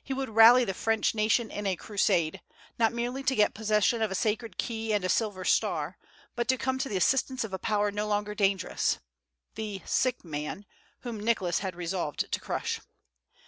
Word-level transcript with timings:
He 0.00 0.14
would 0.14 0.28
rally 0.28 0.62
the 0.64 0.72
French 0.74 1.12
nation 1.12 1.50
in 1.50 1.66
a 1.66 1.74
crusade, 1.74 2.40
not 2.78 2.92
merely 2.92 3.24
to 3.24 3.34
get 3.34 3.52
possession 3.52 4.00
of 4.00 4.12
a 4.12 4.14
sacred 4.14 4.58
key 4.58 4.92
and 4.92 5.04
a 5.04 5.08
silver 5.08 5.44
star, 5.44 5.98
but 6.36 6.46
to 6.46 6.56
come 6.56 6.78
to 6.78 6.88
the 6.88 6.96
assistance 6.96 7.42
of 7.42 7.52
a 7.52 7.58
power 7.58 7.90
no 7.90 8.06
longer 8.06 8.36
dangerous, 8.36 9.00
the 9.56 9.82
"sick 9.84 10.24
man," 10.24 10.66
whom 11.00 11.18
Nicholas 11.18 11.58
had 11.58 11.74
resolved 11.74 12.30
to 12.30 12.38
crush. 12.38 12.80